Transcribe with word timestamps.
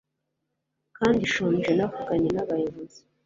kandi 0.97 1.17
nshonje 1.27 1.71
Navuganye 1.77 2.29
nabayobozi 2.31 2.99